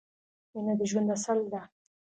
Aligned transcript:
مینه 0.53 0.73
د 0.79 0.81
ژوند 0.89 1.09
اصل 1.15 1.39
ده 1.51 1.61